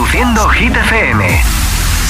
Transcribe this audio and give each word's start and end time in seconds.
Reproduciendo 0.00 0.48
Hit 0.48 0.74
FM. 0.74 1.42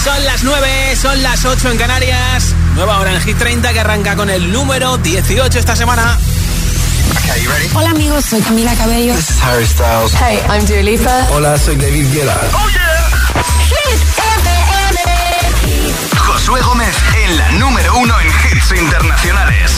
Son 0.04 0.24
las 0.24 0.44
9, 0.44 0.96
son 0.96 1.22
las 1.24 1.44
8 1.44 1.72
en 1.72 1.76
Canarias. 1.76 2.54
Nueva 2.76 3.00
hora 3.00 3.12
en 3.12 3.20
Hit 3.20 3.36
30 3.36 3.72
que 3.72 3.80
arranca 3.80 4.14
con 4.14 4.30
el 4.30 4.52
número 4.52 4.96
18 4.98 5.58
esta 5.58 5.74
semana. 5.74 6.16
Okay, 7.18 7.42
you 7.42 7.50
ready? 7.50 7.68
Hola 7.74 7.90
amigos, 7.90 8.26
soy 8.26 8.40
Camila 8.42 8.72
Cabello. 8.76 9.12
This 9.16 9.30
is 9.30 9.42
Harry 9.42 9.66
Styles. 9.66 10.14
Hey, 10.14 10.38
I'm 10.48 10.64
Dua 10.66 10.82
Lipa. 10.82 11.26
Hola, 11.32 11.58
soy 11.58 11.74
David 11.74 12.06
Guetta. 12.12 12.40
¡Oh, 12.52 12.68
yeah! 12.68 13.10
Hit 13.66 14.00
FM. 14.38 15.00
Josué 16.16 16.60
Gómez 16.60 16.94
en 17.24 17.36
la 17.38 17.50
número 17.52 17.98
uno 17.98 18.14
en 18.20 18.28
hits 18.28 18.70
internacionales. 18.70 19.72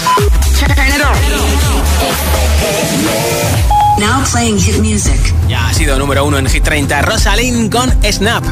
Now 3.99 4.25
playing 4.31 4.59
hit 4.59 4.81
music. 4.81 5.21
Ya 5.49 5.69
ha 5.69 5.75
sido 5.75 5.99
número 5.99 6.25
uno 6.25 6.39
en 6.39 6.47
Hit 6.47 6.65
30. 6.65 7.03
Rosalind 7.03 7.71
con 7.71 7.91
Snap. 8.11 8.45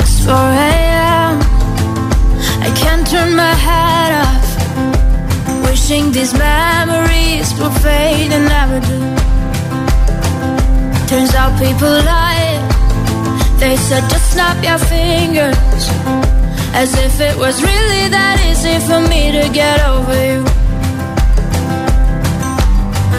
It's 0.00 0.24
4 0.24 0.34
a.m. 0.34 1.40
I 2.62 2.70
can't 2.80 3.06
turn 3.08 3.34
my 3.36 3.54
head 3.54 4.12
off. 4.24 4.46
Wishing 5.68 6.12
these 6.12 6.32
memories 6.34 7.52
will 7.58 7.70
fade 7.82 8.32
and 8.32 8.48
never 8.48 8.80
do. 8.80 8.98
Turns 11.06 11.34
out 11.34 11.52
people 11.58 11.90
lie. 12.04 12.58
They 13.58 13.76
said 13.76 14.02
just 14.10 14.32
snap 14.32 14.62
your 14.64 14.78
fingers. 14.78 15.56
As 16.74 16.94
if 16.94 17.20
it 17.20 17.36
was 17.36 17.62
really 17.62 18.08
that 18.08 18.40
easy 18.50 18.78
for 18.86 19.00
me 19.08 19.30
to 19.32 19.48
get 19.52 19.86
over 19.86 20.16
you. 20.26 20.61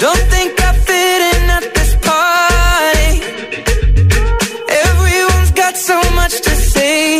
Don't 0.00 0.16
think 0.30 0.58
I 0.62 0.72
fit 0.72 1.20
in 1.34 1.50
at 1.50 1.74
this 1.74 1.94
party. 2.08 3.20
Everyone's 4.86 5.50
got 5.50 5.76
so 5.76 6.00
much 6.14 6.40
to 6.40 6.50
say. 6.50 7.19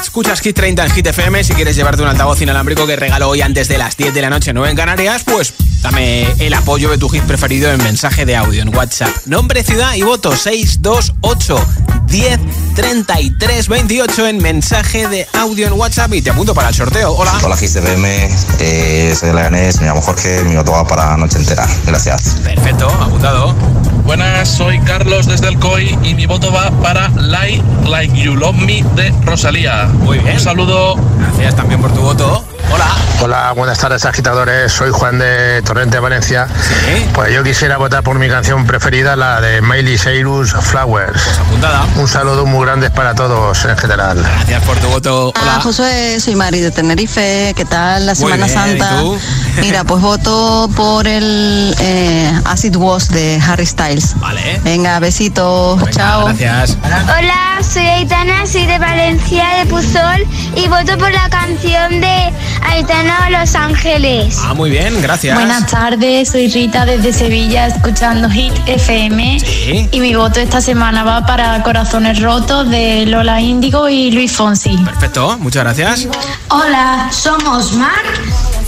Escuchas 0.00 0.40
Hit 0.40 0.56
30 0.56 0.84
en 0.84 0.90
Hit 0.90 1.06
FM. 1.06 1.44
Si 1.44 1.52
quieres 1.54 1.76
llevarte 1.76 2.02
un 2.02 2.08
altavoz 2.08 2.40
inalámbrico 2.40 2.86
que 2.86 2.96
regalo 2.96 3.28
hoy 3.28 3.42
antes 3.42 3.68
de 3.68 3.78
las 3.78 3.96
10 3.96 4.14
de 4.14 4.22
la 4.22 4.30
noche, 4.30 4.52
9 4.52 4.70
en 4.70 4.76
Canarias, 4.76 5.22
pues 5.24 5.54
dame 5.82 6.26
el 6.38 6.54
apoyo 6.54 6.90
de 6.90 6.98
tu 6.98 7.08
hit 7.08 7.22
preferido 7.24 7.70
en 7.70 7.82
mensaje 7.82 8.24
de 8.24 8.36
audio 8.36 8.62
en 8.62 8.74
WhatsApp. 8.74 9.10
Nombre, 9.26 9.62
ciudad 9.62 9.94
y 9.94 10.02
voto 10.02 10.36
628 10.36 11.66
10 12.06 12.40
33 12.74 13.68
28 13.68 14.26
en 14.28 14.38
mensaje 14.38 15.08
de 15.08 15.26
audio 15.32 15.66
en 15.66 15.72
WhatsApp 15.74 16.14
y 16.14 16.22
te 16.22 16.30
apunto 16.30 16.54
para 16.54 16.68
el 16.68 16.74
sorteo. 16.74 17.12
Hola. 17.12 17.32
Hola 17.42 17.56
GCBM, 17.56 18.28
eh, 18.60 19.14
soy 19.18 19.32
Leganés, 19.32 19.80
me 19.80 19.86
llamo 19.86 20.00
Jorge, 20.00 20.42
mi 20.44 20.56
voto 20.56 20.72
va 20.72 20.86
para 20.86 21.16
noche 21.16 21.38
entera. 21.38 21.66
Gracias. 21.86 22.36
Perfecto, 22.42 22.88
apuntado. 22.88 23.54
Buenas, 24.04 24.48
soy 24.48 24.78
Carlos 24.80 25.26
desde 25.26 25.48
el 25.48 25.58
COI 25.58 25.98
y 26.02 26.14
mi 26.14 26.26
voto 26.26 26.52
va 26.52 26.70
para 26.82 27.08
Like 27.10 27.62
Like 27.88 28.20
You 28.20 28.34
Love 28.36 28.56
Me 28.56 28.84
de 28.96 29.12
Rosalía. 29.24 29.86
Muy 29.86 30.18
bien. 30.18 30.34
Un 30.34 30.40
saludo. 30.40 30.96
Gracias 31.18 31.56
también 31.56 31.80
por 31.80 31.92
tu 31.92 32.00
voto. 32.00 32.44
Hola. 32.72 33.01
Hola, 33.24 33.52
buenas 33.52 33.78
tardes 33.78 34.04
agitadores, 34.04 34.72
soy 34.72 34.90
Juan 34.90 35.20
de 35.20 35.62
Torrente, 35.62 36.00
Valencia. 36.00 36.48
Sí. 36.48 37.06
Pues 37.14 37.32
yo 37.32 37.44
quisiera 37.44 37.76
votar 37.76 38.02
por 38.02 38.18
mi 38.18 38.28
canción 38.28 38.66
preferida, 38.66 39.14
la 39.14 39.40
de 39.40 39.62
Miley 39.62 39.96
Cyrus, 39.96 40.50
Flowers. 40.50 41.22
Pues 41.22 41.38
apuntada. 41.38 41.86
Un 41.98 42.08
saludo 42.08 42.46
muy 42.46 42.66
grande 42.66 42.90
para 42.90 43.14
todos 43.14 43.64
en 43.64 43.78
general. 43.78 44.18
Gracias 44.18 44.64
por 44.64 44.76
tu 44.78 44.88
voto. 44.88 45.28
Hola. 45.28 45.40
Hola 45.40 45.60
Josué, 45.60 46.18
soy 46.18 46.34
Mari 46.34 46.58
de 46.62 46.72
Tenerife. 46.72 47.52
¿Qué 47.54 47.64
tal 47.64 48.06
la 48.06 48.14
Muy 48.14 48.32
Semana 48.32 48.46
bien, 48.46 48.58
Santa? 48.58 48.96
¿y 48.96 49.04
tú? 49.04 49.18
Mira, 49.60 49.84
pues 49.84 50.02
voto 50.02 50.68
por 50.74 51.06
el 51.06 51.76
eh, 51.78 52.32
Acid 52.46 52.74
Was 52.74 53.08
de 53.08 53.40
Harry 53.46 53.66
Styles. 53.66 54.18
Vale. 54.18 54.60
Venga, 54.64 54.98
besitos. 54.98 55.78
Venga, 55.78 55.92
Chao. 55.92 56.24
Gracias. 56.24 56.76
Hola, 56.84 57.51
soy 57.62 57.82
Aitana, 57.86 58.46
soy 58.46 58.66
de 58.66 58.78
Valencia, 58.78 59.44
de 59.58 59.66
Puzol 59.66 60.26
y 60.56 60.68
voto 60.68 60.96
por 60.98 61.12
la 61.12 61.28
canción 61.30 62.00
de 62.00 62.32
Aitana 62.68 63.30
Los 63.30 63.54
Ángeles. 63.54 64.38
Ah, 64.42 64.54
muy 64.54 64.70
bien, 64.70 65.00
gracias. 65.00 65.34
Buenas 65.34 65.66
tardes, 65.66 66.30
soy 66.30 66.48
Rita 66.48 66.84
desde 66.84 67.12
Sevilla 67.12 67.66
escuchando 67.68 68.28
Hit 68.30 68.52
FM 68.66 69.40
Sí. 69.40 69.88
y 69.90 70.00
mi 70.00 70.14
voto 70.14 70.40
esta 70.40 70.60
semana 70.60 71.04
va 71.04 71.24
para 71.26 71.62
Corazones 71.62 72.20
Rotos 72.20 72.68
de 72.68 73.06
Lola 73.06 73.40
Índigo 73.40 73.88
y 73.88 74.10
Luis 74.10 74.32
Fonsi. 74.32 74.76
Perfecto, 74.84 75.38
muchas 75.38 75.62
gracias. 75.64 76.08
Hola, 76.48 77.08
somos 77.10 77.72
Marc 77.72 78.20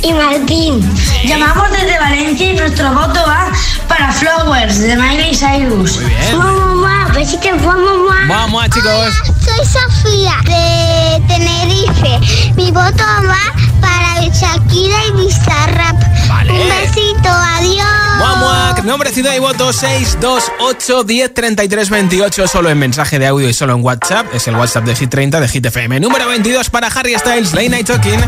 Y 0.02 0.12
Martín. 0.12 0.80
Llamamos 1.24 1.70
desde 1.72 1.98
Valencia 1.98 2.52
y 2.52 2.56
nuestro 2.56 2.92
voto 2.92 3.20
va 3.26 3.46
para 3.88 4.12
Flowers 4.12 4.78
de 4.80 4.96
Miley 4.96 5.34
Cyrus. 5.34 5.96
Muy 5.96 6.04
bien. 6.10 6.93
Mamá, 7.24 7.30
besitos, 7.32 7.62
mamá. 7.62 8.26
Vamos, 8.28 8.64
chicos. 8.70 9.14
Soy 9.40 9.64
Sofía 9.66 10.34
de 10.44 11.22
Tenerife. 11.26 12.52
Mi 12.54 12.70
voto 12.70 13.02
va 13.26 13.54
para 13.80 14.20
Shakira 14.28 14.96
y 15.08 15.12
Bizarrap. 15.12 15.96
Vale. 16.28 16.52
Un 16.52 16.68
besito, 16.68 17.28
adiós. 17.28 17.86
Muamuac, 18.18 18.84
nombre, 18.84 19.10
ciudad 19.10 19.34
y 19.34 19.38
voto 19.38 19.72
628 19.72 21.04
10 21.04 21.34
33 21.34 21.90
28 21.90 22.46
solo 22.46 22.68
en 22.68 22.78
mensaje 22.78 23.18
de 23.18 23.26
audio 23.26 23.48
y 23.48 23.54
solo 23.54 23.74
en 23.74 23.82
WhatsApp. 23.82 24.26
Es 24.34 24.46
el 24.48 24.56
WhatsApp 24.56 24.84
de 24.84 24.94
Hit 24.94 25.10
30 25.10 25.40
de 25.40 25.48
Hit 25.48 25.64
FM. 25.64 26.00
Número 26.00 26.28
22 26.28 26.68
para 26.68 26.88
Harry 26.88 27.14
Styles, 27.18 27.54
Late 27.54 27.70
Night 27.70 27.86
Talking. 27.86 28.20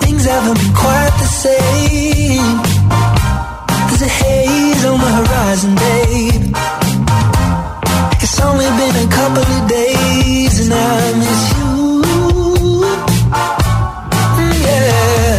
Things 0.00 0.26
haven't 0.26 0.58
been 0.58 0.72
quite 0.74 1.12
the 1.18 1.26
same. 1.26 2.62
There's 3.88 4.02
a 4.02 4.08
haze 4.08 4.84
on 4.84 5.00
the 5.00 5.06
horizon, 5.06 5.74
babe. 5.76 6.33
It's 8.36 8.42
only 8.42 8.64
been 8.64 8.96
a 8.96 9.08
couple 9.12 9.44
of 9.44 9.68
days 9.68 10.58
and 10.58 10.74
I 10.74 11.12
miss 11.22 11.42
you. 11.54 12.82
Yeah. 14.66 15.38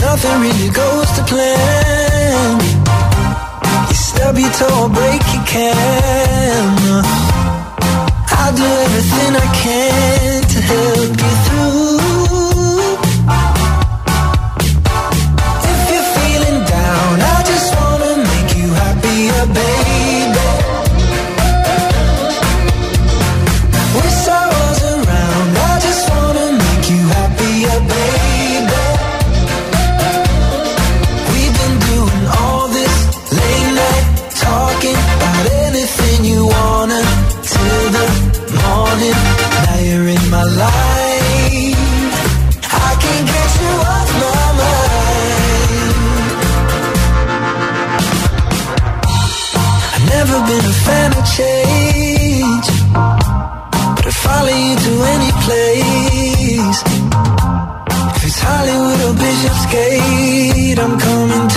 Nothing 0.00 0.40
really 0.40 0.70
goes 0.70 1.08
to 1.16 1.22
plan. 1.24 2.60
You 3.88 3.94
stub 3.94 4.38
your 4.38 4.52
toe, 4.52 4.88
break 4.88 5.22
your 5.34 5.44
can. 5.44 7.04
I'll 8.38 8.56
do 8.56 8.64
everything 8.64 9.36
I 9.36 9.46
can 9.62 10.19
Hollywood 58.50 59.00
or 59.08 59.14
Bishopsgate, 59.14 60.78
I'm 60.78 60.98
coming 60.98 61.49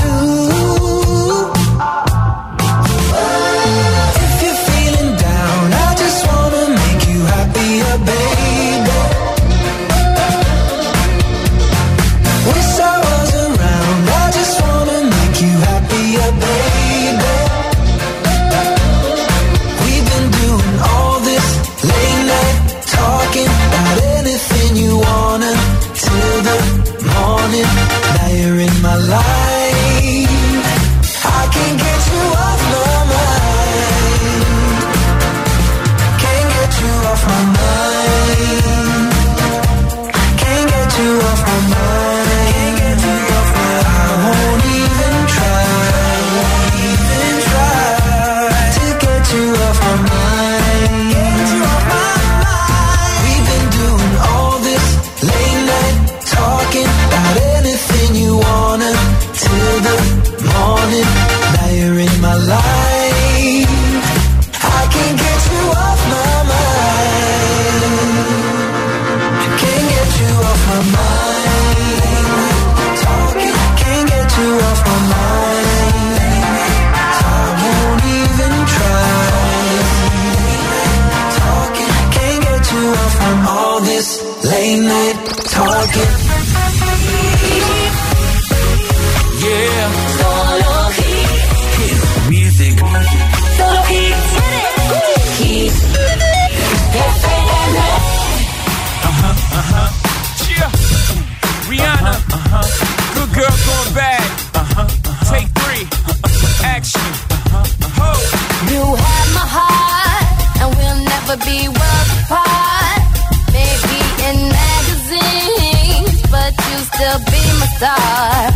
be 111.45 111.67
worlds 111.67 112.12
apart, 112.23 113.03
maybe 113.51 114.00
in 114.27 114.38
magazines, 114.50 116.21
but 116.31 116.53
you 116.67 116.77
still 116.91 117.19
be 117.31 117.43
my 117.59 117.67
star, 117.77 118.51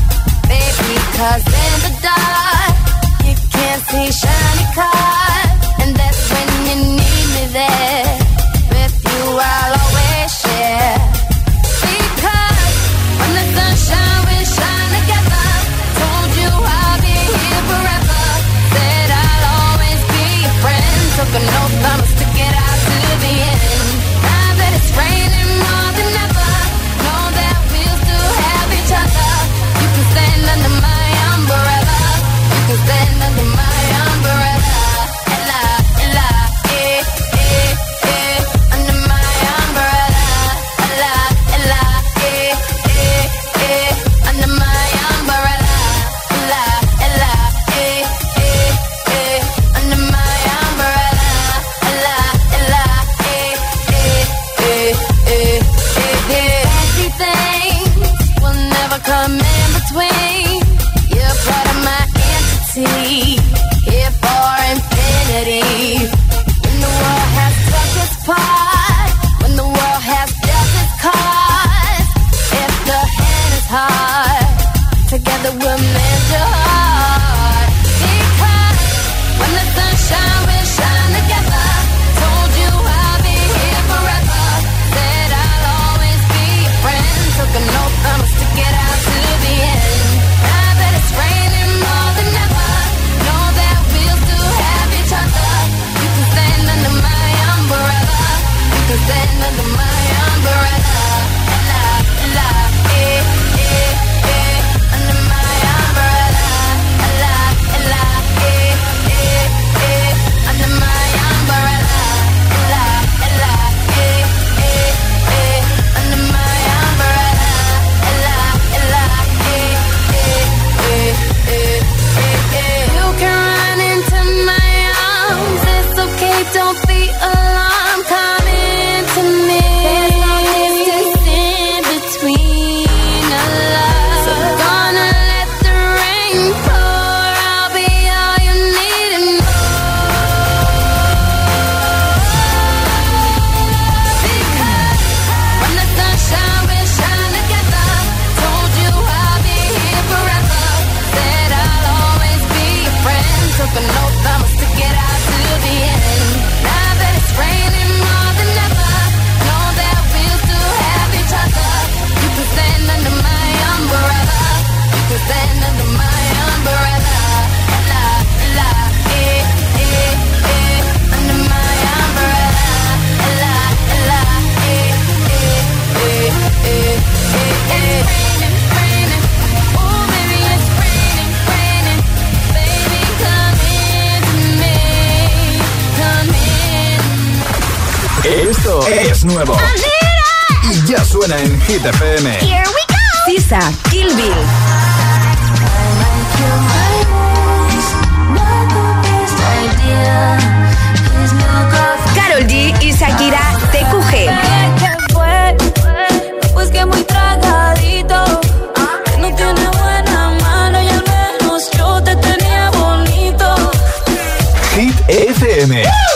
baby. 0.48 0.96
Cause 1.17 1.47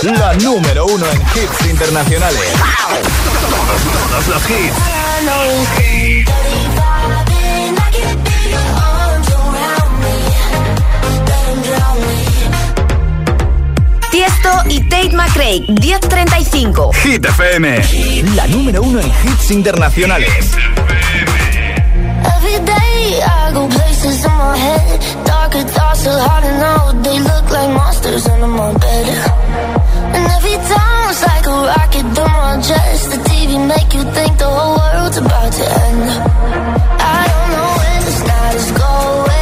la 0.03 0.33
número 0.33 0.85
uno 0.87 1.05
en 1.11 1.21
hits 1.21 1.69
internacionales. 1.69 2.41
Todos, 4.09 4.27
los 4.27 4.49
hits. 4.49 4.75
Tiesto 14.09 14.49
y 14.69 14.81
Tate 14.89 15.11
McRae, 15.15 15.65
1035. 15.67 16.91
Hit 16.93 17.25
FM, 17.25 17.81
la 18.35 18.47
número 18.47 18.81
uno 18.81 18.99
en 18.99 19.07
hits 19.07 19.51
internacionales. 19.51 20.29
Every 22.37 22.59
day 22.65 23.21
I 23.21 23.51
go 23.53 23.67
places 23.69 24.25
in 24.25 24.31
my 24.31 24.57
head. 24.57 25.25
Darker 25.25 25.63
thoughts 25.63 26.07
are 26.07 26.19
hard 26.19 26.43
to 26.43 26.51
know. 26.59 27.01
They 27.03 27.19
look 27.19 27.51
like 27.51 27.71
monsters 27.71 28.27
under 28.27 28.47
my 28.47 28.73
bed. 28.73 29.80
steady 30.51 30.73
times 30.73 31.21
like 31.23 31.45
a 31.45 31.49
rocket 31.49 32.15
through 32.15 32.25
my 32.25 32.61
chest. 32.61 33.11
The 33.11 33.17
TV 33.29 33.67
make 33.67 33.93
you 33.93 34.03
think 34.11 34.37
the 34.37 34.45
whole 34.45 34.77
world's 34.77 35.17
about 35.17 35.53
to 35.53 35.63
end. 35.63 36.09
I 36.99 37.21
don't 37.29 37.49
know 37.53 37.69
when 37.79 38.05
this 38.05 38.19
night 38.27 38.55
is 38.55 38.71
going. 38.71 39.40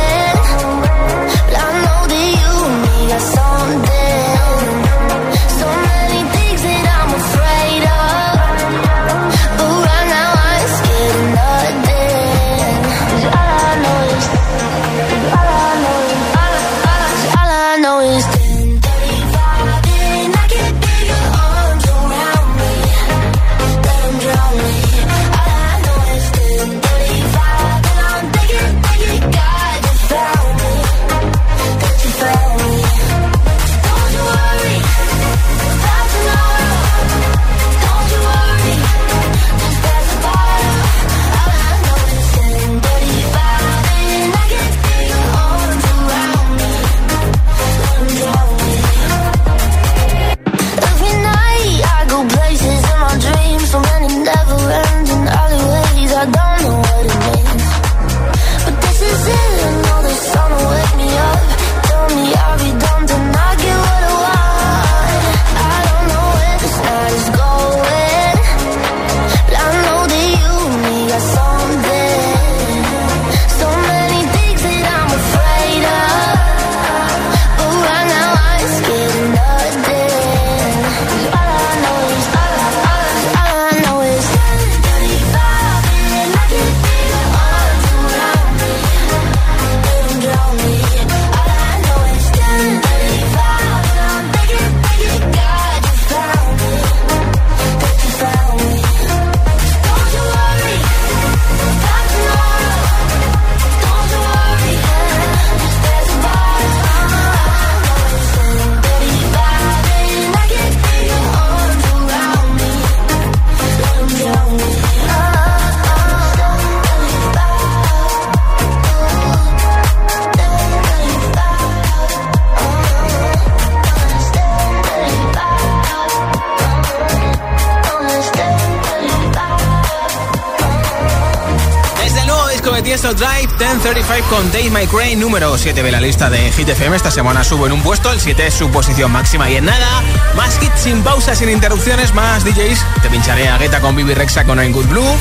Con 134.29 134.51
Dave 134.51 134.69
My 134.69 134.85
Crane, 134.85 135.15
número 135.15 135.57
7 135.57 135.81
de 135.81 135.91
la 135.91 135.99
lista 135.99 136.29
de 136.29 136.51
Hit 136.51 136.69
FM. 136.69 136.95
Esta 136.95 137.09
semana 137.09 137.43
subo 137.43 137.65
en 137.65 137.71
un 137.71 137.81
puesto, 137.81 138.11
el 138.11 138.19
7 138.19 138.47
es 138.47 138.53
su 138.53 138.69
posición 138.69 139.11
máxima. 139.11 139.49
Y 139.49 139.57
en 139.57 139.65
nada, 139.65 140.03
más 140.35 140.61
hits 140.61 140.81
sin 140.81 141.01
pausas, 141.01 141.37
sin 141.37 141.49
interrupciones, 141.49 142.13
más 142.13 142.43
DJs. 142.43 142.85
Te 143.01 143.09
pincharé 143.09 143.49
a 143.49 143.57
Guetta 143.57 143.79
con 143.81 143.95
Bibi 143.95 144.13
Rexa 144.13 144.43
con 144.43 144.59
I'm 144.59 144.71
Good 144.71 144.85
Blue. 144.87 145.17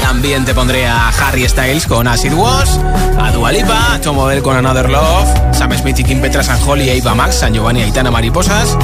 También 0.00 0.44
te 0.44 0.54
pondré 0.54 0.86
a 0.86 1.08
Harry 1.08 1.48
Styles 1.48 1.86
con 1.86 2.06
Acid 2.06 2.32
Wash, 2.32 2.78
a 3.18 3.30
Dua 3.32 3.50
Lipa, 3.50 3.94
a 3.94 4.00
Tom 4.00 4.18
Odell 4.18 4.42
con 4.42 4.56
Another 4.56 4.88
Love, 4.88 5.28
Sam 5.52 5.76
Smith 5.76 5.98
y 5.98 6.04
Kim 6.04 6.20
Petra, 6.20 6.42
San 6.42 6.60
Holly, 6.62 6.90
Eva 6.90 7.14
Max, 7.14 7.36
San 7.36 7.52
Giovanni, 7.52 7.82
Aitana 7.82 8.10
Mariposas. 8.10 8.76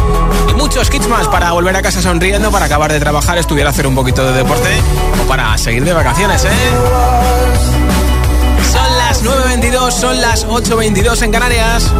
Y 0.48 0.54
muchos 0.54 0.90
kits 0.90 1.08
más 1.08 1.28
para 1.28 1.52
volver 1.52 1.76
a 1.76 1.82
casa 1.82 2.02
sonriendo, 2.02 2.50
para 2.50 2.66
acabar 2.66 2.92
de 2.92 2.98
trabajar, 2.98 3.38
estudiar, 3.38 3.68
hacer 3.68 3.86
un 3.86 3.94
poquito 3.94 4.24
de 4.24 4.32
deporte 4.32 4.70
o 5.22 5.28
para 5.28 5.56
seguir 5.58 5.84
de 5.84 5.92
vacaciones, 5.92 6.44
¿eh? 6.44 7.39
Son 9.22 9.28
las 9.28 9.60
9.22, 9.60 9.90
son 9.90 10.20
las 10.20 10.46
8.22 10.46 11.22
en 11.22 11.32
Canarias. 11.32 11.92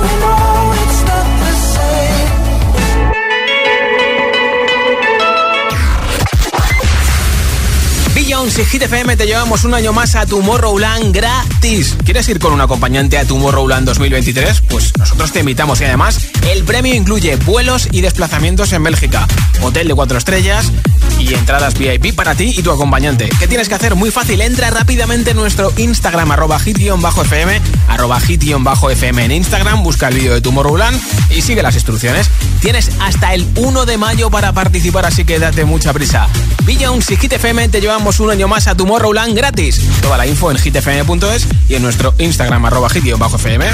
Beyoncé 8.15 8.65
Hit 8.65 8.83
FM 8.83 9.17
te 9.17 9.27
llevamos 9.27 9.65
un 9.65 9.75
año 9.75 9.93
más 9.93 10.15
a 10.15 10.25
Tomorrowland 10.25 11.15
gratis. 11.15 11.97
¿Quieres 12.05 12.27
ir 12.29 12.39
con 12.39 12.53
un 12.53 12.61
acompañante 12.63 13.19
a 13.19 13.27
Tomorrowland 13.27 13.87
2023? 13.87 14.63
Pues 14.63 14.97
nosotros 14.97 15.31
te 15.33 15.41
invitamos 15.41 15.81
y 15.83 15.85
además 15.85 16.21
el 16.49 16.65
premio 16.65 16.95
incluye 16.95 17.37
vuelos 17.37 17.89
y 17.93 18.01
desplazamientos 18.01 18.73
en 18.73 18.83
Bélgica, 18.83 19.27
hotel 19.63 19.89
de 19.89 19.95
cuatro 19.95 20.19
estrellas 20.19 20.73
y 21.19 21.35
entradas 21.35 21.77
VIP 21.79 22.15
para 22.15 22.35
ti 22.35 22.55
y 22.57 22.63
tu 22.63 22.71
acompañante. 22.71 23.29
¿Qué 23.39 23.47
tienes 23.47 23.69
que 23.69 23.75
hacer? 23.75 23.95
Muy 23.95 24.11
fácil, 24.11 24.41
entra 24.41 24.71
rápidamente 24.71 25.31
en 25.31 25.37
nuestro 25.37 25.73
Instagram, 25.77 26.31
arroba 26.31 26.59
hit-fm, 26.59 27.61
arroba 27.89 28.21
hit-fm 28.21 29.25
en 29.25 29.33
Instagram, 29.33 29.83
busca 29.83 30.09
el 30.09 30.15
vídeo 30.15 30.35
de 30.35 30.41
Tomorrowland 30.41 31.01
y 31.31 31.43
sigue 31.43 31.63
las 31.63 31.75
instrucciones. 31.75 32.29
Tienes 32.61 32.91
hasta 33.01 33.35
el 33.35 33.47
1 33.57 33.87
de 33.87 33.99
mayo 33.99 34.31
para 34.31 34.53
participar, 34.53 35.07
así 35.07 35.25
que 35.25 35.39
date 35.39 35.65
mucha 35.65 35.93
prisa. 35.93 36.29
Beyoncé 36.65 37.17
Hit 37.17 37.35
FM 37.35 37.69
te 37.69 37.81
llevamos 37.81 38.21
un 38.21 38.31
año 38.31 38.49
más 38.49 38.67
a 38.67 38.75
Tomorrowland 38.75 39.37
gratis. 39.37 39.81
Toda 40.01 40.17
la 40.17 40.27
info 40.27 40.51
en 40.51 40.59
hitfm.es 40.59 41.47
y 41.69 41.75
en 41.75 41.83
nuestro 41.83 42.15
Instagram, 42.19 42.65
arroba 42.65 42.89
hit-fm. 42.89 43.67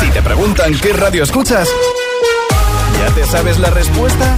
Si 0.00 0.08
te 0.10 0.22
preguntan 0.22 0.74
qué 0.80 0.92
radio 0.92 1.22
escuchas, 1.22 1.68
¿ya 2.98 3.14
te 3.14 3.26
sabes 3.26 3.58
la 3.58 3.70
respuesta? 3.70 4.36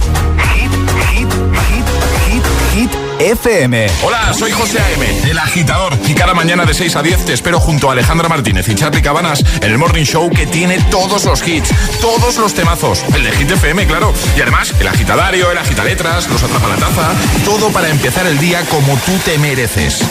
Hit, 0.53 0.71
hit, 1.11 1.31
hit, 1.31 1.85
hit, 2.27 2.43
hit 2.73 2.91
FM. 3.19 3.87
Hola, 4.03 4.33
soy 4.33 4.51
José 4.51 4.79
A.M., 4.79 5.29
el 5.29 5.39
agitador. 5.39 5.97
Y 6.07 6.13
cada 6.13 6.33
mañana 6.33 6.65
de 6.65 6.73
6 6.73 6.95
a 6.97 7.01
10 7.01 7.25
te 7.25 7.33
espero 7.33 7.59
junto 7.59 7.89
a 7.89 7.93
Alejandra 7.93 8.27
Martínez 8.27 8.67
y 8.67 8.75
Charlie 8.75 9.01
Cabanas 9.01 9.43
en 9.61 9.71
el 9.71 9.77
Morning 9.77 10.03
Show 10.03 10.29
que 10.29 10.45
tiene 10.45 10.79
todos 10.91 11.23
los 11.23 11.47
hits, 11.47 11.69
todos 12.01 12.37
los 12.37 12.53
temazos. 12.53 13.05
El 13.15 13.23
de 13.23 13.31
Hit 13.31 13.51
FM, 13.51 13.87
claro. 13.87 14.13
Y 14.35 14.41
además, 14.41 14.73
el 14.79 14.87
agitadario, 14.87 15.51
el 15.51 15.57
agitaletras, 15.57 16.27
los 16.27 16.43
atrapalataza. 16.43 17.13
Todo 17.45 17.69
para 17.69 17.89
empezar 17.89 18.27
el 18.27 18.37
día 18.39 18.61
como 18.69 18.97
tú 18.97 19.13
te 19.23 19.37
mereces. 19.37 20.01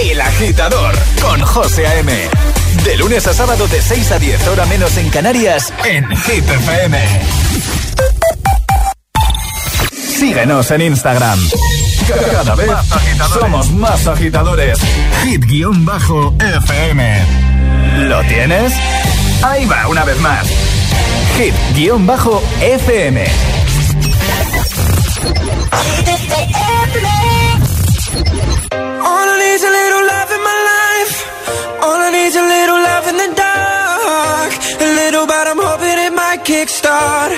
El 0.00 0.20
agitador 0.20 0.94
con 1.20 1.40
José 1.42 1.86
A.M. 1.86 2.30
De 2.84 2.96
lunes 2.98 3.26
a 3.26 3.32
sábado 3.32 3.66
de 3.68 3.80
6 3.80 4.12
a 4.12 4.18
10, 4.18 4.48
hora 4.48 4.66
menos 4.66 4.96
en 4.98 5.08
Canarias, 5.08 5.72
en 5.84 6.04
Hit 6.16 6.46
FM. 6.48 6.98
Síguenos 10.18 10.70
en 10.70 10.82
Instagram. 10.82 11.38
Cada 12.32 12.54
vez 12.54 12.70
somos 13.32 13.70
más 13.70 14.06
agitadores. 14.06 14.78
Hit-FM. 15.24 17.22
¿Lo 18.08 18.22
tienes? 18.24 18.74
Ahí 19.42 19.64
va, 19.64 19.88
una 19.88 20.04
vez 20.04 20.20
más. 20.20 20.46
Hit-FM. 21.38 23.24
All 29.06 29.28
I 29.28 29.38
need 29.38 29.54
is 29.54 29.64
a 29.64 29.70
little 29.70 30.06
love. 30.06 30.33
All 32.14 32.20
I 32.20 32.26
need 32.26 32.36
a 32.36 32.46
little 32.46 32.80
love 32.90 33.06
in 33.08 33.16
the 33.16 33.30
dark. 33.34 34.52
A 34.80 34.88
little, 35.00 35.26
but 35.26 35.48
I'm 35.48 35.58
hoping 35.58 35.98
it 36.06 36.14
might 36.14 36.44
kickstart 36.44 37.30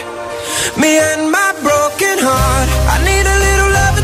me 0.77 0.99
and 0.99 1.31
my 1.33 1.51
broken 1.65 2.17
heart. 2.21 2.69
I 2.93 2.97
need 3.09 3.25
a 3.25 3.39
little 3.47 3.71
love 3.81 3.96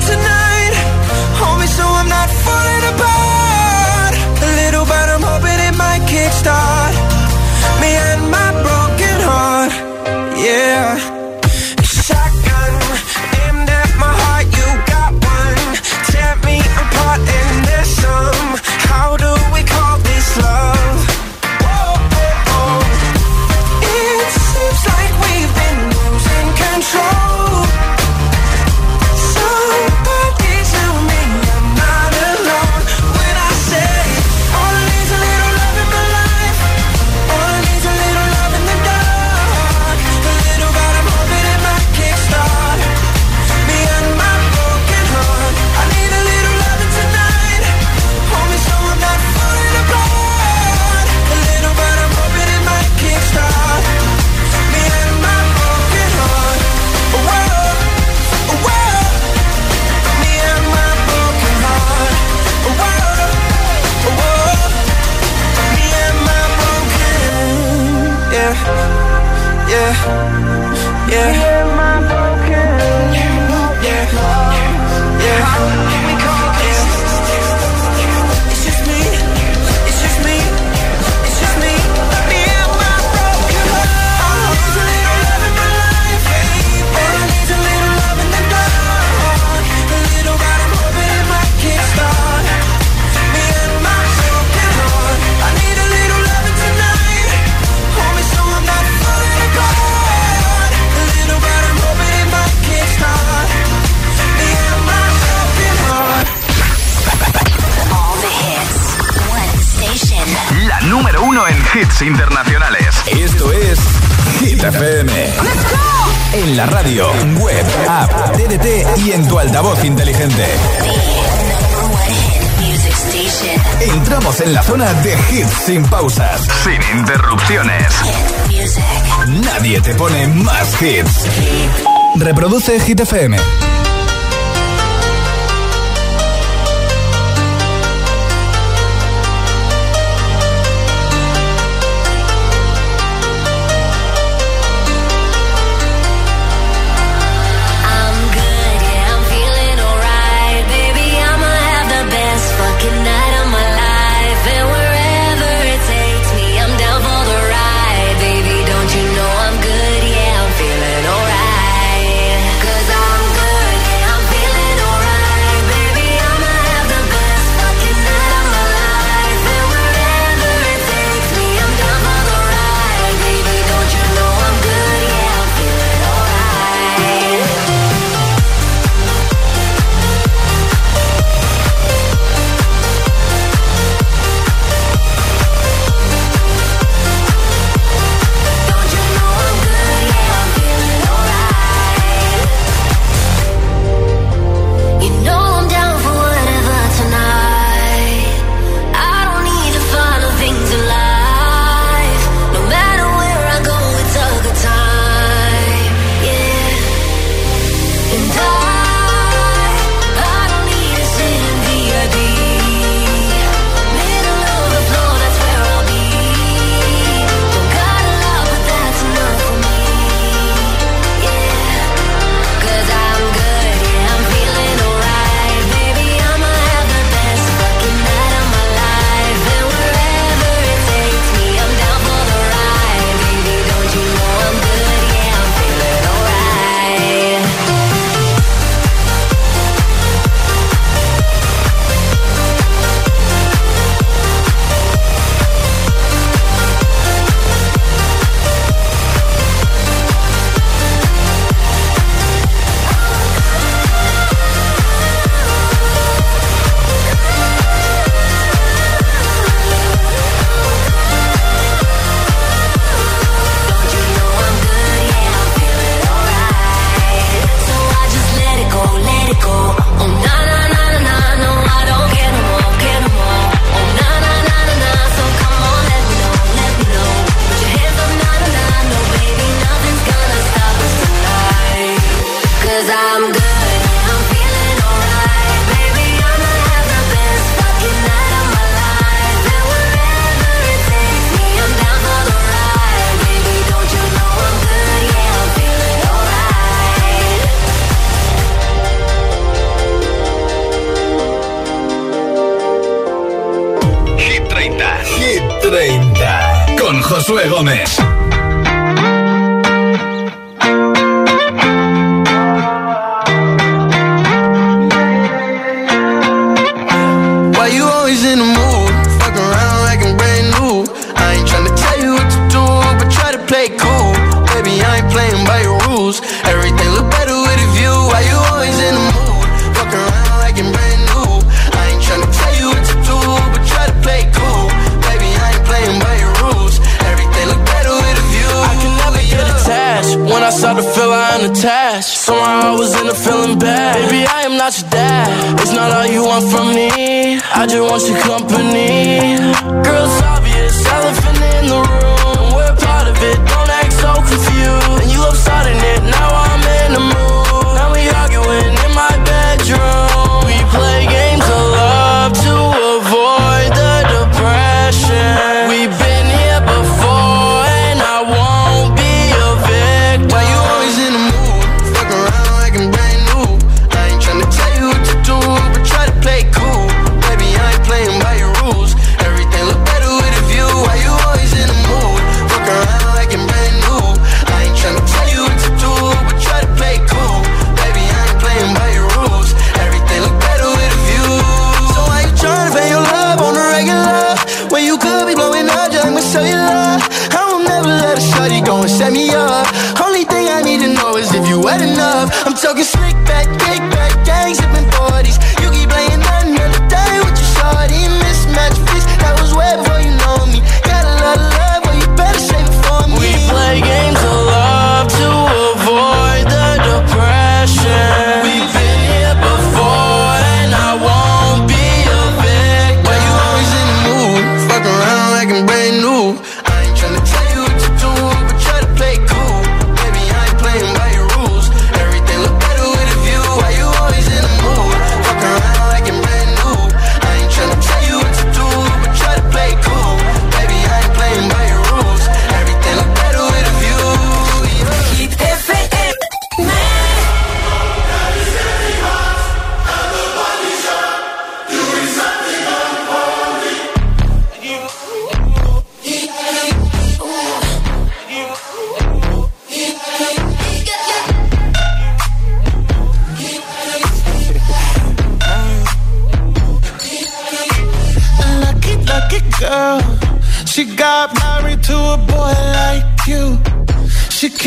Reproduce 132.17 132.81
Hit. 132.81 133.72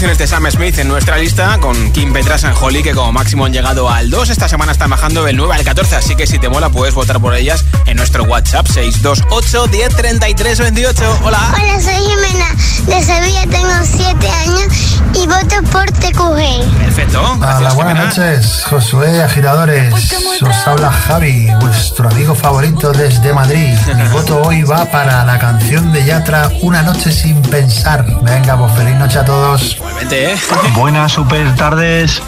Canciones 0.00 0.16
de 0.16 0.26
Sam 0.26 0.50
Smith 0.50 0.78
en 0.78 0.88
nuestra 0.88 1.18
lista, 1.18 1.58
con 1.60 1.92
Kim 1.92 2.10
Petras 2.14 2.44
y 2.44 2.46
Holly, 2.58 2.82
que 2.82 2.94
como 2.94 3.12
máximo 3.12 3.44
han 3.44 3.52
llegado 3.52 3.90
al 3.90 4.08
2. 4.08 4.30
Esta 4.30 4.48
semana 4.48 4.72
están 4.72 4.88
bajando 4.88 5.24
del 5.24 5.36
9 5.36 5.52
al 5.52 5.62
14, 5.62 5.96
así 5.96 6.16
que 6.16 6.26
si 6.26 6.38
te 6.38 6.48
mola, 6.48 6.70
puedes 6.70 6.94
votar 6.94 7.20
por 7.20 7.34
ellas 7.34 7.66
en 7.84 7.98
nuestro 7.98 8.24
WhatsApp 8.24 8.66
628 8.66 9.66
1033 9.68 10.58
28. 10.58 11.18
Hola. 11.22 11.38
Hola, 11.52 11.80
soy 11.82 11.96
Jimena 11.96 12.46
de 12.86 13.04
Sevilla, 13.04 13.42
tengo 13.42 13.68
7 13.84 14.30
años 14.30 15.00
y 15.12 15.26
voto 15.26 15.70
por 15.70 15.84
TQG. 15.90 16.78
Perfecto. 16.78 17.20
Hola, 17.38 17.72
buenas 17.74 18.16
noches, 18.16 18.64
Josué, 18.70 19.22
agitadores. 19.22 19.92
Os 20.40 20.66
habla 20.66 20.90
Javi, 20.90 21.46
vuestro 21.60 22.08
amigo 22.08 22.34
favorito 22.34 22.92
desde 22.92 23.34
Madrid. 23.34 23.76
Mi 23.94 24.08
voto 24.12 24.40
hoy 24.40 24.62
va 24.62 24.86
para 24.86 25.26
la 25.26 25.38
canción 25.38 25.92
de 25.92 26.06
Yatra, 26.06 26.50
Una 26.62 26.80
noche 26.80 27.12
sin 27.12 27.42
pensar. 27.42 28.06
Venga, 28.22 28.56
pues 28.56 28.72
feliz 28.72 28.96
noche 28.96 29.18
a 29.18 29.24
todos. 29.26 29.76
Igualmente, 29.90 30.32
¿eh? 30.32 30.36
Buenas 30.74 31.12
super 31.12 31.54
tardes. 31.56 32.22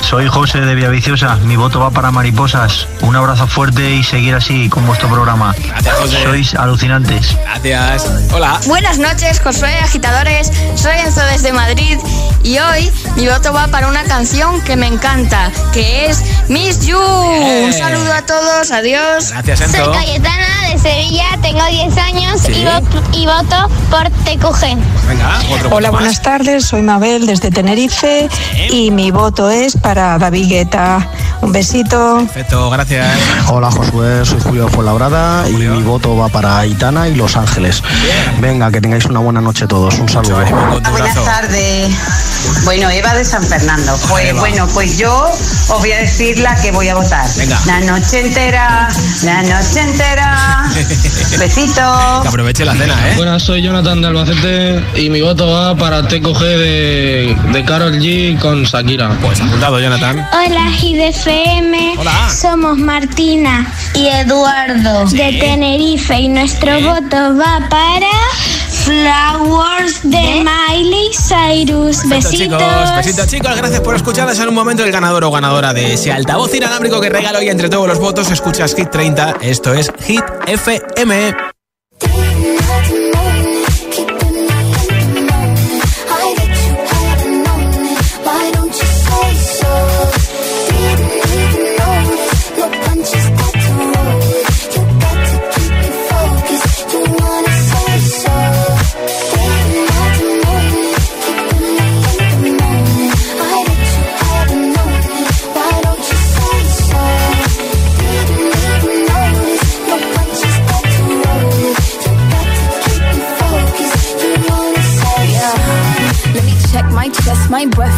Soy 0.00 0.28
José 0.28 0.60
de 0.60 0.74
Villaviciosa. 0.74 1.36
Mi 1.36 1.56
voto 1.56 1.80
va 1.80 1.90
para 1.90 2.10
Mariposas. 2.10 2.86
Un 3.00 3.16
abrazo 3.16 3.46
fuerte 3.46 3.94
y 3.94 4.04
seguir 4.04 4.34
así 4.34 4.68
con 4.68 4.86
vuestro 4.86 5.08
programa. 5.08 5.54
Gracias, 5.66 5.94
José. 5.96 6.22
Sois 6.22 6.54
alucinantes. 6.54 7.36
Gracias. 7.42 8.06
Hola. 8.32 8.60
Buenas 8.66 8.98
noches, 8.98 9.40
Josué, 9.40 9.74
agitadores. 9.78 10.52
Soy 10.76 10.96
Enzo 10.98 11.20
desde 11.32 11.52
Madrid 11.52 11.98
y 12.42 12.58
hoy 12.58 12.92
mi 13.16 13.26
voto 13.26 13.52
va 13.52 13.66
para 13.68 13.88
una 13.88 14.04
canción 14.04 14.60
que 14.62 14.76
me 14.76 14.86
encanta, 14.86 15.50
que 15.72 16.06
es 16.06 16.22
Miss 16.48 16.86
You. 16.86 16.98
Bien. 16.98 17.64
Un 17.64 17.72
saludo 17.72 18.12
a 18.12 18.22
todos, 18.22 18.70
adiós. 18.70 19.30
Gracias, 19.30 19.58
Soy 19.58 19.80
Enzo. 19.80 19.92
Cayetana 19.92 20.46
de 20.46 20.53
Sevilla, 20.84 21.24
tengo 21.40 21.64
10 21.70 21.96
años 21.96 22.40
Sí. 22.42 22.52
y, 22.52 22.64
vo- 22.66 22.82
y 23.14 23.24
voto 23.24 23.70
por 23.90 24.04
TQG. 24.24 24.76
Venga, 25.08 25.38
otro 25.50 25.76
Hola, 25.76 25.90
más. 25.90 26.00
buenas 26.02 26.20
tardes. 26.22 26.66
Soy 26.66 26.82
Mabel 26.82 27.24
desde 27.26 27.50
Tenerife 27.50 28.28
y 28.70 28.90
mi 28.90 29.10
voto 29.10 29.48
es 29.48 29.78
para 29.78 30.18
David 30.18 30.46
Guetta. 30.50 31.08
Un 31.44 31.52
besito. 31.52 32.16
Perfecto, 32.20 32.70
gracias. 32.70 33.06
Hola 33.48 33.70
Josué, 33.70 34.24
soy 34.24 34.40
Julio 34.40 34.66
Fuenlabrada 34.68 35.46
y 35.46 35.52
mi 35.52 35.82
voto 35.82 36.16
va 36.16 36.30
para 36.30 36.58
Aitana 36.58 37.06
y 37.06 37.14
Los 37.14 37.36
Ángeles. 37.36 37.82
Venga, 38.40 38.70
que 38.70 38.80
tengáis 38.80 39.04
una 39.04 39.20
buena 39.20 39.42
noche 39.42 39.66
todos. 39.66 39.98
Un 39.98 40.08
saludo. 40.08 40.42
Buenas 40.90 41.22
tardes. 41.22 41.94
Bueno, 42.64 42.88
Eva 42.88 43.14
de 43.14 43.24
San 43.24 43.42
Fernando. 43.44 43.94
Pues 44.08 44.30
Eva. 44.30 44.40
bueno, 44.40 44.66
pues 44.72 44.96
yo 44.96 45.30
os 45.68 45.78
voy 45.80 45.92
a 45.92 45.98
decir 45.98 46.38
la 46.38 46.54
que 46.56 46.72
voy 46.72 46.88
a 46.88 46.94
votar. 46.94 47.26
Venga. 47.36 47.60
La 47.66 47.80
noche 47.80 48.20
entera, 48.20 48.88
la 49.22 49.42
noche 49.42 49.80
entera. 49.80 50.64
Besito. 51.38 52.22
Que 52.22 52.28
aproveche 52.28 52.64
la 52.64 52.74
cena, 52.74 52.94
¿eh? 53.10 53.16
Buenas, 53.16 53.42
soy 53.42 53.62
Jonathan 53.62 54.00
de 54.00 54.06
Albacete 54.08 54.84
y 54.96 55.10
mi 55.10 55.20
voto 55.20 55.46
va 55.50 55.76
para 55.76 56.06
TQG 56.08 56.38
de, 56.40 57.36
de 57.52 57.64
Carol 57.64 57.92
G 57.98 58.38
con 58.40 58.62
Shakira. 58.64 59.10
Pues 59.20 59.40
apuntado, 59.40 59.78
Jonathan. 59.78 60.26
Hola, 60.32 60.70
GDFM. 61.34 61.94
Hola. 61.98 62.30
Somos 62.30 62.78
Martina 62.78 63.72
y 63.94 64.08
Eduardo 64.08 65.06
de 65.06 65.38
Tenerife 65.40 66.14
y 66.18 66.28
nuestro 66.28 66.80
voto 66.80 67.36
va 67.36 67.66
para 67.68 68.06
Flowers 68.70 70.02
de 70.02 70.44
Miley 70.44 71.10
Cyrus. 71.12 71.98
Perfecto, 71.98 72.30
Besitos. 72.30 72.58
chicos. 72.60 72.96
Besitos, 72.96 73.26
chicos. 73.26 73.56
Gracias 73.56 73.80
por 73.80 73.96
escucharlas. 73.96 74.38
En 74.38 74.48
un 74.48 74.54
momento 74.54 74.84
el 74.84 74.92
ganador 74.92 75.24
o 75.24 75.30
ganadora 75.30 75.72
de 75.72 75.94
ese 75.94 76.12
altavoz 76.12 76.54
inalámbrico 76.54 77.00
que 77.00 77.08
regalo 77.08 77.42
y 77.42 77.48
entre 77.48 77.68
todos 77.68 77.88
los 77.88 77.98
votos 77.98 78.30
escuchas 78.30 78.74
Hit 78.74 78.90
30. 78.90 79.36
Esto 79.40 79.74
es 79.74 79.90
Hit 80.06 80.24
FM. 80.46 81.53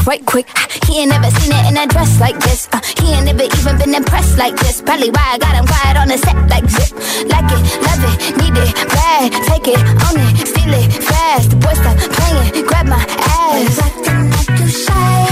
Right 0.06 0.24
quick. 0.24 0.46
He 0.86 1.00
ain't 1.00 1.10
never 1.10 1.30
seen 1.30 1.52
it 1.52 1.66
in 1.66 1.76
a 1.76 1.86
dress 1.86 2.20
like 2.20 2.38
this. 2.38 2.68
Uh, 2.72 2.80
he 2.98 3.12
ain't 3.12 3.26
never 3.26 3.42
even 3.42 3.76
been 3.78 3.94
impressed 3.94 4.38
like 4.38 4.54
this. 4.56 4.80
Probably 4.80 5.10
why 5.10 5.34
I 5.34 5.38
got 5.38 5.54
him 5.56 5.66
quiet 5.66 5.96
on 5.98 6.08
the 6.08 6.18
set 6.18 6.36
like 6.48 6.68
zip. 6.70 6.94
Like 7.26 7.50
it, 7.50 7.62
love 7.82 8.02
it, 8.06 8.16
need 8.38 8.56
it, 8.56 8.72
bad. 8.94 9.32
Take 9.50 9.66
it, 9.68 9.80
own 10.06 10.16
it, 10.22 10.46
steal 10.46 10.74
it, 10.74 10.86
fast. 11.02 11.50
The 11.50 11.56
boy 11.56 11.74
stop 11.74 11.98
playing, 11.98 12.66
grab 12.66 12.86
my 12.86 13.02
ass. 13.02 13.78
Acting 13.82 14.30
like 14.30 14.60
you 14.60 14.68
shy. 14.70 15.26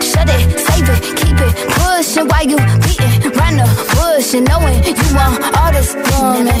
Shut 0.00 0.28
it, 0.32 0.58
save 0.58 0.88
it, 0.88 1.00
keep 1.20 1.38
it 1.38 1.54
pushing 1.76 2.26
while 2.26 2.46
you 2.48 2.56
beating 2.80 3.30
round 3.36 3.60
the 3.60 3.68
bush 3.92 4.32
and 4.34 4.48
knowing 4.48 4.80
you 4.88 5.08
want 5.12 5.36
all 5.58 5.70
this 5.72 5.92
woman. 5.94 6.60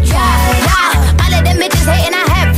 Yeah, 0.00 0.32
yeah. 0.64 1.20
All 1.20 1.34
of 1.34 1.44
them 1.44 1.56
bitches 1.60 1.86
hating, 1.92 2.14
I 2.14 2.23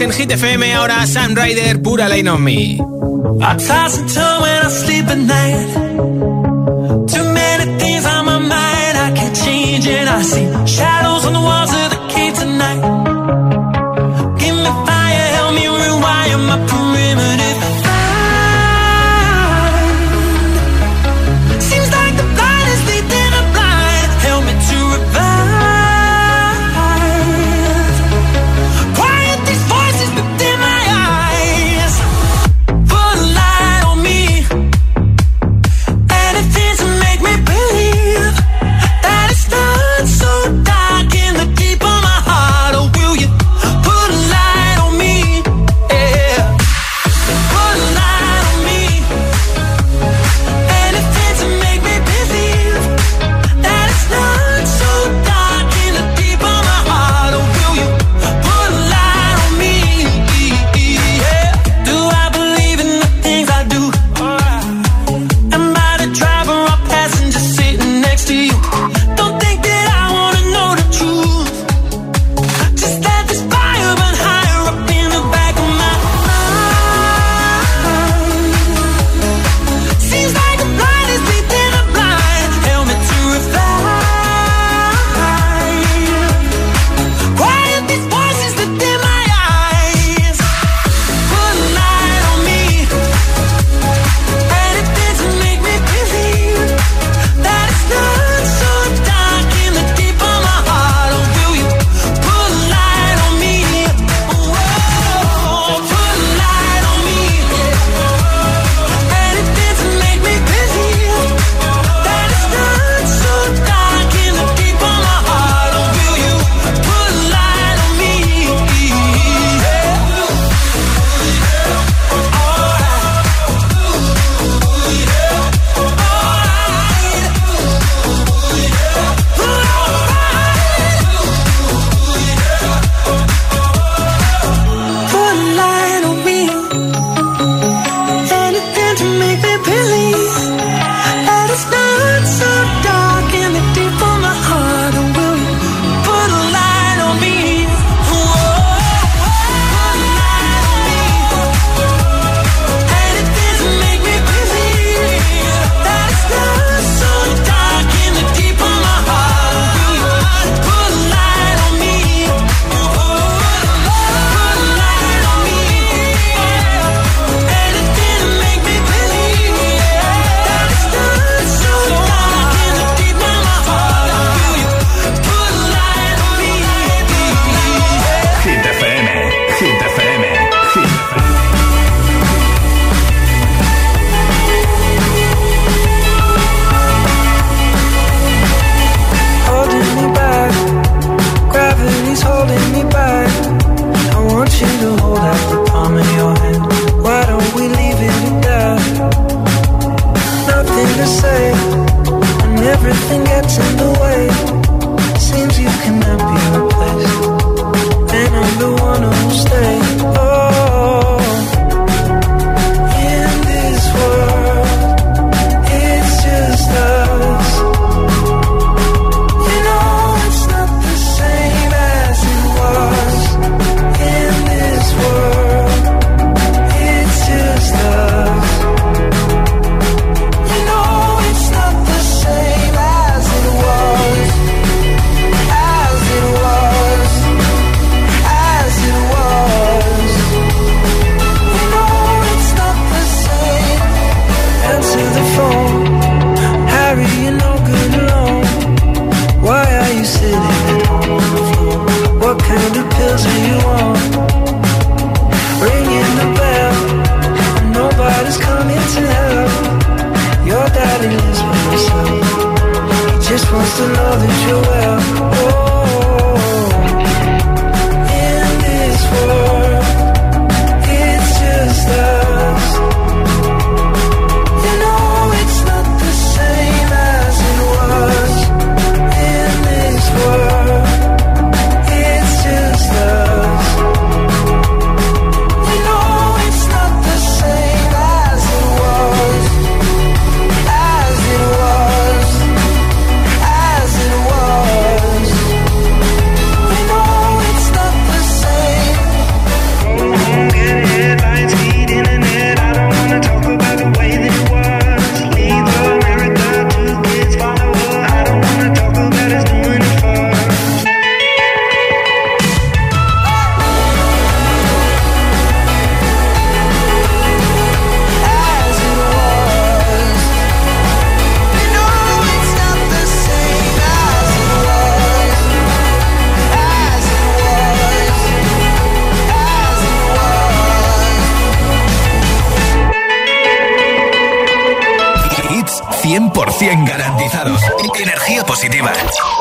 En 0.00 0.12
Hit 0.12 0.30
FM, 0.30 0.74
ahora 0.74 1.06
Sam 1.06 1.34
Pura 1.80 2.08
Lane 2.08 2.28
on 2.28 2.42
Me. 2.42 2.78
I 3.40 3.58
when 4.40 4.66
I 4.66 4.70
sleep 4.70 5.06
at 5.08 5.18
night. 5.18 5.74
Too 7.06 7.24
many 7.32 7.78
things 7.78 8.04
I 8.04 8.22
change. 9.34 9.86
I 9.86 10.22
see 10.22 10.93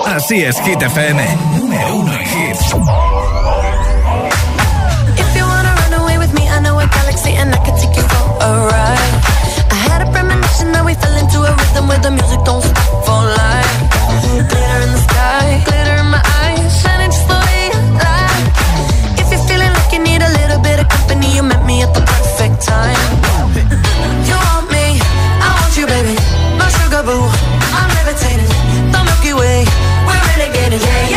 Así 0.07 0.43
es, 0.43 0.59
Hit 0.61 0.81
FM. 0.81 1.37
Número 1.59 1.95
uno 1.97 2.13
en 2.13 2.21
hits. 2.21 2.73
If 5.17 5.35
you 5.35 5.45
wanna 5.45 5.75
run 5.75 5.93
away 6.01 6.17
with 6.17 6.33
me, 6.33 6.49
I 6.49 6.59
know 6.61 6.79
a 6.79 6.87
galaxy 6.87 7.35
and 7.35 7.53
I 7.53 7.59
can 7.63 7.75
take 7.77 7.95
you 7.95 8.01
for 8.01 8.43
a 8.43 8.65
ride. 8.65 9.13
I 9.69 9.75
had 9.87 10.01
a 10.01 10.11
premonition 10.11 10.71
that 10.71 10.83
we 10.83 10.95
fell 10.95 11.15
into 11.15 11.43
a 11.43 11.51
rhythm 11.53 11.87
where 11.89 11.99
the 11.99 12.09
music 12.09 12.39
don't 12.43 12.63
stop 12.63 13.05
for 13.05 13.21
life. 13.21 13.77
Glitter 14.49 14.81
in 14.85 14.91
the 14.93 15.01
sky, 15.09 15.61
glitter 15.65 15.95
in 16.01 16.07
my 16.09 16.21
eyes, 16.41 16.81
shining 16.81 17.11
just 17.11 17.27
the 17.27 17.37
way 17.45 17.69
like. 18.01 18.47
If 19.21 19.29
you're 19.31 19.45
feeling 19.47 19.71
like 19.77 19.91
you 19.93 19.99
need 19.99 20.21
a 20.23 20.31
little 20.41 20.59
bit 20.59 20.79
of 20.79 20.89
company, 20.89 21.35
you 21.35 21.43
met 21.43 21.63
me 21.65 21.83
at 21.83 21.93
the 21.93 22.01
perfect 22.01 22.65
time. 22.65 23.22
Getting, 30.79 30.87
yeah, 30.87 31.03
yeah, 31.03 31.09
yeah, 31.09 31.12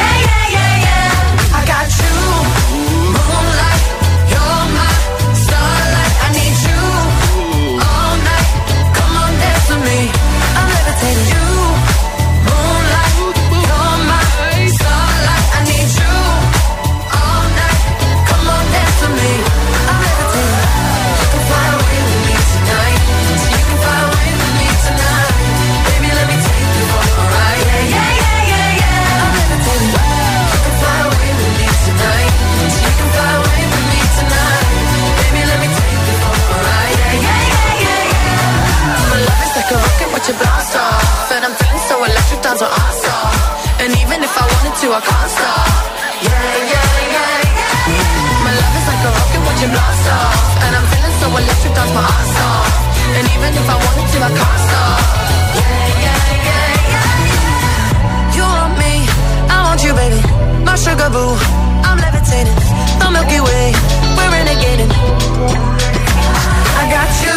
electric, 42.10 42.40
dance 42.42 42.62
on 42.62 42.70
awesome 42.70 43.82
And 43.82 43.90
even 44.02 44.18
if 44.22 44.32
I 44.32 44.44
wanted 44.46 44.74
to, 44.80 44.86
I 44.98 45.00
can't 45.02 45.30
stop. 45.36 45.68
Yeah, 46.26 46.32
yeah, 46.72 46.88
yeah, 47.16 47.54
yeah. 47.56 48.44
My 48.44 48.52
love 48.56 48.74
is 48.78 48.86
like 48.90 49.02
a 49.06 49.10
rocket, 49.16 49.42
watch 49.46 49.62
it 49.66 49.70
blast 49.74 50.06
off. 50.16 50.40
And 50.64 50.72
I'm 50.76 50.86
feeling 50.92 51.14
so 51.20 51.26
electric, 51.40 51.72
dance 51.76 51.92
my 51.96 52.02
ass 52.02 52.36
off 52.46 52.72
And 53.16 53.24
even 53.34 53.50
if 53.60 53.66
I 53.68 53.76
wanted 53.84 54.06
to, 54.12 54.18
I 54.28 54.30
can't 54.38 54.60
stop. 54.66 55.00
Yeah, 55.58 55.86
yeah, 56.04 56.20
yeah, 56.48 56.66
yeah. 56.92 58.36
You 58.36 58.44
want 58.54 58.74
me, 58.80 58.92
I 59.50 59.56
want 59.66 59.80
you, 59.86 59.92
baby. 59.92 60.20
My 60.64 60.76
sugar 60.76 61.10
boo, 61.10 61.34
I'm 61.86 61.98
levitating. 61.98 62.56
The 63.00 63.06
Milky 63.14 63.40
Way, 63.46 63.66
we're 64.16 64.30
renegading. 64.34 64.90
I 66.80 66.82
got 66.94 67.10
you, 67.24 67.36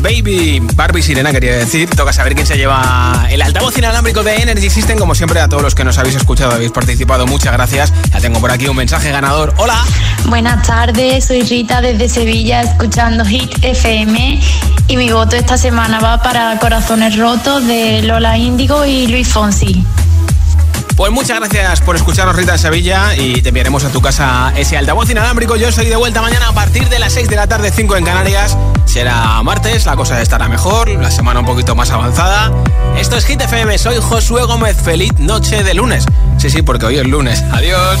Baby 0.00 0.60
Barbie 0.74 1.02
Sirena, 1.02 1.32
quería 1.32 1.56
decir, 1.56 1.90
toca 1.90 2.12
saber 2.12 2.34
quién 2.34 2.46
se 2.46 2.56
lleva 2.56 3.26
el 3.30 3.42
altavoz 3.42 3.76
inalámbrico 3.76 4.22
de 4.22 4.36
Energy 4.36 4.70
System. 4.70 4.98
Como 4.98 5.14
siempre, 5.14 5.40
a 5.40 5.48
todos 5.48 5.62
los 5.62 5.74
que 5.74 5.84
nos 5.84 5.98
habéis 5.98 6.16
escuchado, 6.16 6.52
habéis 6.52 6.70
participado, 6.70 7.26
muchas 7.26 7.52
gracias. 7.52 7.92
Ya 8.12 8.20
tengo 8.20 8.40
por 8.40 8.50
aquí 8.50 8.68
un 8.68 8.76
mensaje 8.76 9.10
ganador. 9.10 9.54
Hola. 9.58 9.84
Buenas 10.26 10.66
tardes, 10.66 11.26
soy 11.26 11.42
Rita 11.42 11.80
desde 11.80 12.08
Sevilla, 12.08 12.62
escuchando 12.62 13.24
Hit 13.24 13.62
FM. 13.62 14.40
Y 14.86 14.96
mi 14.96 15.10
voto 15.10 15.36
esta 15.36 15.58
semana 15.58 16.00
va 16.00 16.22
para 16.22 16.58
Corazones 16.58 17.16
Rotos 17.16 17.66
de 17.66 18.02
Lola 18.02 18.38
Índigo 18.38 18.84
y 18.84 19.08
Luis 19.08 19.28
Fonsi. 19.28 19.84
Pues 20.96 21.12
muchas 21.12 21.38
gracias 21.38 21.80
por 21.80 21.96
escucharnos, 21.96 22.34
Rita 22.34 22.52
en 22.52 22.58
Sevilla, 22.58 23.14
y 23.16 23.40
te 23.40 23.50
enviaremos 23.50 23.84
a 23.84 23.90
tu 23.90 24.00
casa 24.00 24.52
ese 24.56 24.76
altavoz 24.76 25.08
inalámbrico. 25.10 25.56
Yo 25.56 25.70
soy 25.70 25.86
de 25.86 25.96
vuelta 25.96 26.22
mañana 26.22 26.48
a 26.48 26.52
partir 26.52 26.88
de 26.88 26.98
las 26.98 27.12
6 27.12 27.28
de 27.28 27.36
la 27.36 27.46
tarde, 27.46 27.70
5 27.70 27.96
en 27.96 28.04
Canarias. 28.04 28.56
Será 28.88 29.42
martes, 29.42 29.84
la 29.84 29.96
cosa 29.96 30.20
estará 30.22 30.48
mejor, 30.48 30.88
la 30.88 31.10
semana 31.10 31.40
un 31.40 31.46
poquito 31.46 31.74
más 31.74 31.90
avanzada. 31.90 32.50
Esto 32.98 33.16
es 33.16 33.26
Hit 33.26 33.42
FM, 33.42 33.76
soy 33.76 33.98
Josué 34.00 34.44
Gómez. 34.44 34.76
Feliz 34.82 35.12
noche 35.18 35.62
de 35.62 35.74
lunes. 35.74 36.06
Sí, 36.38 36.48
sí, 36.48 36.62
porque 36.62 36.86
hoy 36.86 36.96
es 36.96 37.06
lunes. 37.06 37.44
Adiós. 37.52 38.00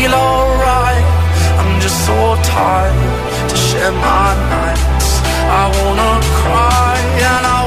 feel 0.00 0.14
alright. 0.14 1.04
I'm 1.60 1.80
just 1.80 1.98
so 2.06 2.18
tired 2.42 3.48
to 3.50 3.56
share 3.56 3.92
my 3.92 4.28
nights. 4.54 5.10
I 5.60 5.64
wanna 5.76 6.12
cry 6.40 6.96
and 7.28 7.44
I 7.58 7.59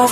Más 0.00 0.08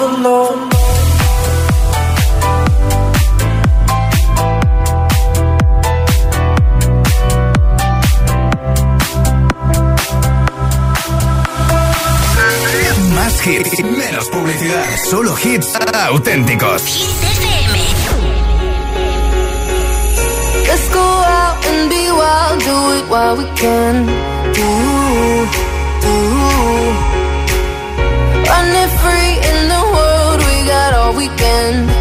hits, 13.46 13.82
menos 13.82 14.28
publicidad, 14.30 14.84
solo 15.08 15.34
hits 15.42 15.74
auténticos. 16.10 16.82
Let's 20.66 20.88
go 20.92 21.00
out 21.00 21.64
and 21.64 21.88
be 21.88 22.10
wild, 22.10 22.58
do 22.60 22.92
it 22.92 23.08
while 23.08 23.36
we 23.38 23.46
can. 23.56 24.06
Ooh. 24.06 25.67
weekend. 31.18 31.97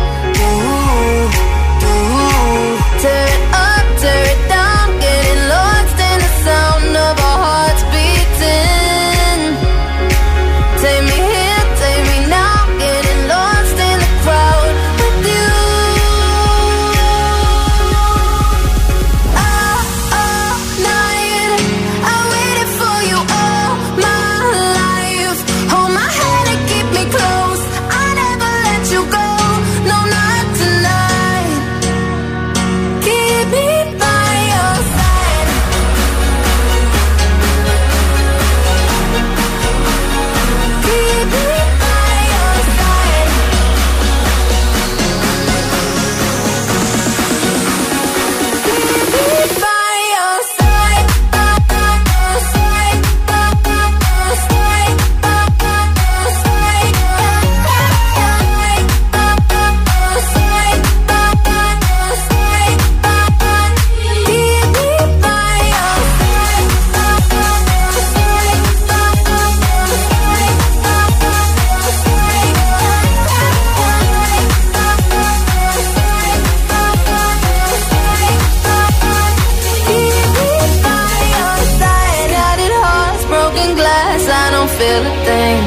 feel 84.77 85.03
a 85.11 85.15
thing. 85.25 85.59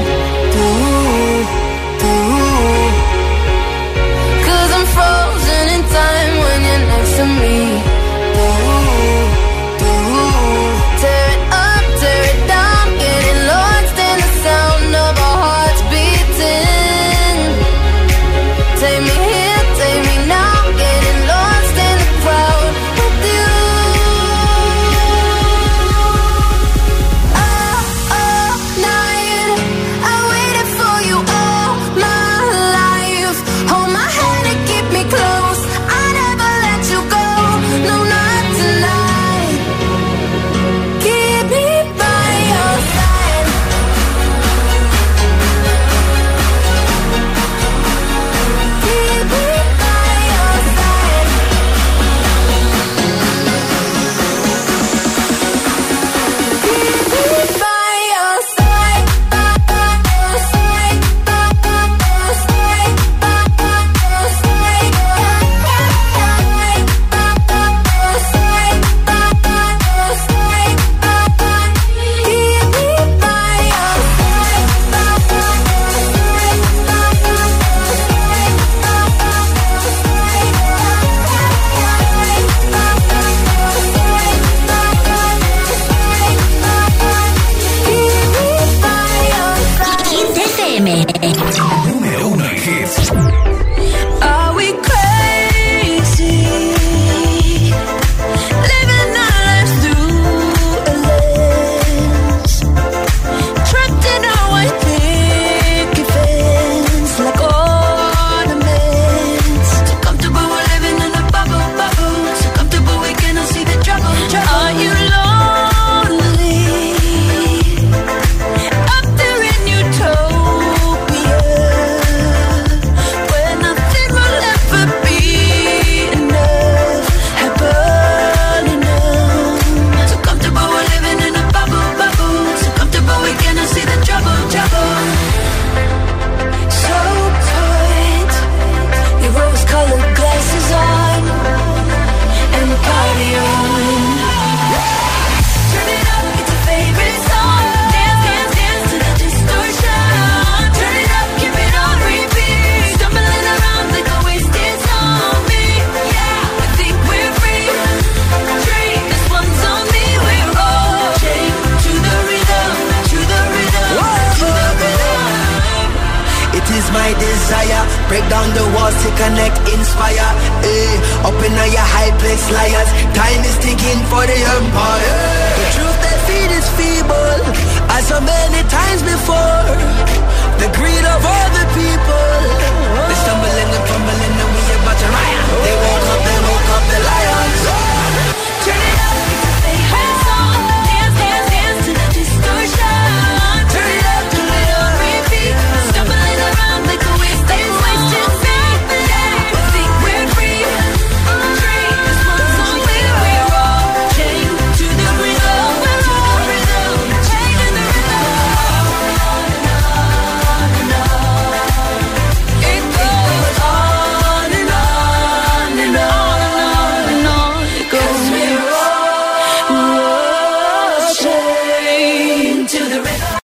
Do, 0.55 0.67
do. 2.03 2.15
Cause 4.47 4.71
I'm 4.77 4.87
frozen 4.95 5.65
in 5.77 5.83
time 5.99 6.35
when 6.45 6.59
you're 6.67 6.87
next 6.93 7.17
to 7.19 7.25
me. 7.43 7.90